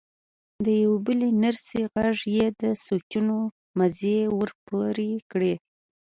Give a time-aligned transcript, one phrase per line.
[0.65, 3.37] د يوې بلې نرسې غږ يې د سوچونو
[3.77, 5.41] مزی ور پرې کړ.